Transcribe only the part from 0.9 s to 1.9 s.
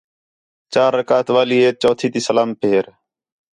رکعت والی ہِیت